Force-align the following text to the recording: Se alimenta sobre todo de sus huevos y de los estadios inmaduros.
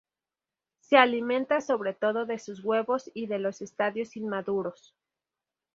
Se 0.79 0.97
alimenta 0.97 1.61
sobre 1.61 1.93
todo 1.93 2.25
de 2.25 2.39
sus 2.39 2.63
huevos 2.65 3.11
y 3.13 3.27
de 3.27 3.37
los 3.37 3.61
estadios 3.61 4.15
inmaduros. 4.17 4.95